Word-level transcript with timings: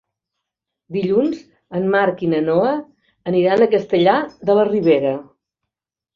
Dilluns 0.95 1.43
en 1.79 1.85
Marc 1.97 2.23
i 2.29 2.31
na 2.31 2.39
Noa 2.47 2.73
aniran 3.33 3.67
a 3.67 3.69
Castellar 3.75 4.19
de 4.51 4.59
la 4.63 4.67
Ribera. 4.73 5.15